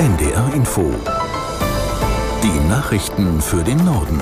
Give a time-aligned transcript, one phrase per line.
[0.00, 0.94] NDR Info.
[2.42, 4.18] Die Nachrichten für den Norden.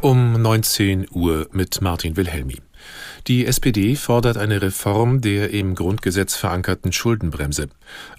[0.00, 2.58] Um 19 Uhr mit Martin Wilhelmi.
[3.26, 7.66] Die SPD fordert eine Reform der im Grundgesetz verankerten Schuldenbremse.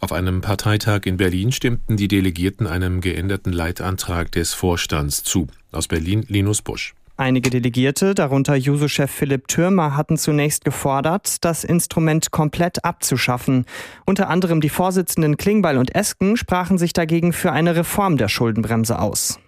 [0.02, 5.48] Auf einem Parteitag in Berlin stimmten die Delegierten einem geänderten Leitantrag des Vorstands zu.
[5.72, 6.97] Aus Berlin Linus Busch.
[7.20, 13.66] Einige Delegierte, darunter Juso-Chef Philipp Türmer, hatten zunächst gefordert, das Instrument komplett abzuschaffen.
[14.06, 19.00] Unter anderem die Vorsitzenden Klingbeil und Esken sprachen sich dagegen für eine Reform der Schuldenbremse
[19.00, 19.40] aus.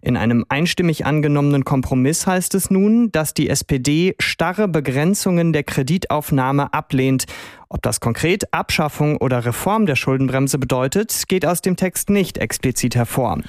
[0.00, 6.72] In einem einstimmig angenommenen Kompromiss heißt es nun, dass die SPD starre Begrenzungen der Kreditaufnahme
[6.72, 7.26] ablehnt.
[7.68, 12.96] Ob das konkret Abschaffung oder Reform der Schuldenbremse bedeutet, geht aus dem Text nicht explizit
[12.96, 13.42] hervor.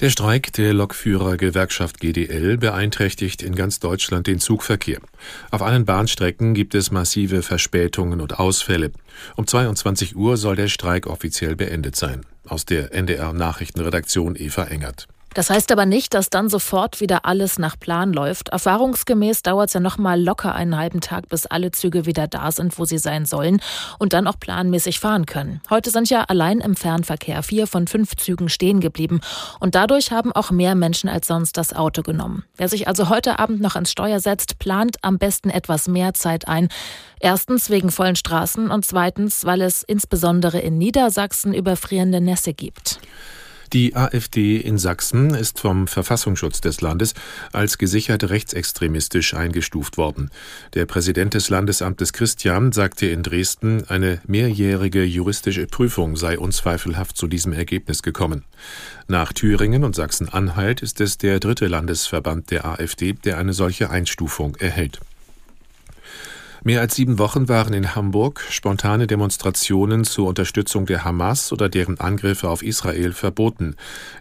[0.00, 5.00] Der Streik der Lokführergewerkschaft GDL beeinträchtigt in ganz Deutschland den Zugverkehr.
[5.50, 8.92] Auf allen Bahnstrecken gibt es massive Verspätungen und Ausfälle.
[9.36, 12.26] Um 22 Uhr soll der Streik offiziell beendet sein.
[12.46, 15.08] Aus der NDR Nachrichtenredaktion Eva Engert.
[15.36, 18.48] Das heißt aber nicht, dass dann sofort wieder alles nach Plan läuft.
[18.48, 22.50] Erfahrungsgemäß dauert es ja noch mal locker einen halben Tag, bis alle Züge wieder da
[22.50, 23.60] sind, wo sie sein sollen
[23.98, 25.60] und dann auch planmäßig fahren können.
[25.68, 29.20] Heute sind ja allein im Fernverkehr vier von fünf Zügen stehen geblieben
[29.60, 32.44] und dadurch haben auch mehr Menschen als sonst das Auto genommen.
[32.56, 36.48] Wer sich also heute Abend noch ins Steuer setzt, plant am besten etwas mehr Zeit
[36.48, 36.68] ein.
[37.20, 43.00] Erstens wegen vollen Straßen und zweitens, weil es insbesondere in Niedersachsen überfrierende Nässe gibt.
[43.72, 47.14] Die AfD in Sachsen ist vom Verfassungsschutz des Landes
[47.52, 50.30] als gesichert rechtsextremistisch eingestuft worden.
[50.74, 57.26] Der Präsident des Landesamtes Christian sagte in Dresden, eine mehrjährige juristische Prüfung sei unzweifelhaft zu
[57.26, 58.44] diesem Ergebnis gekommen.
[59.08, 64.54] Nach Thüringen und Sachsen-Anhalt ist es der dritte Landesverband der AfD, der eine solche Einstufung
[64.56, 65.00] erhält.
[66.66, 72.00] Mehr als sieben Wochen waren in Hamburg spontane Demonstrationen zur Unterstützung der Hamas oder deren
[72.00, 73.76] Angriffe auf Israel verboten.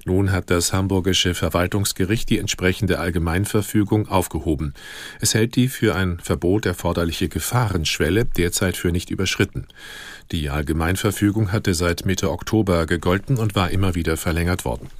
[0.05, 4.75] Nun hat das hamburgische Verwaltungsgericht die entsprechende Allgemeinverfügung aufgehoben.
[5.19, 9.65] Es hält die für ein Verbot erforderliche Gefahrenschwelle derzeit für nicht überschritten.
[10.31, 14.91] Die Allgemeinverfügung hatte seit Mitte Oktober gegolten und war immer wieder verlängert worden.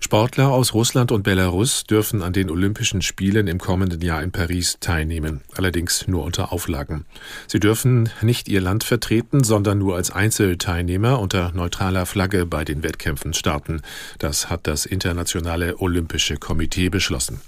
[0.00, 4.78] Sportler aus Russland und Belarus dürfen an den Olympischen Spielen im kommenden Jahr in Paris
[4.80, 7.04] teilnehmen, allerdings nur unter Auflagen.
[7.46, 12.82] Sie dürfen nicht ihr Land vertreten, sondern nur als Einzelteilnehmer unter neutraler Flagge bei den
[12.82, 13.82] Wettkämpfen starten.
[14.18, 17.40] Das hat das Internationale Olympische Komitee beschlossen.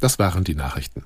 [0.00, 1.04] Das waren die Nachrichten.